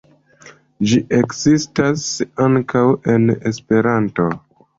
Ĝi 0.91 0.97
ekzistas 1.17 2.07
ankaŭ 2.47 2.83
en 3.17 3.37
Esperanto. 3.53 4.29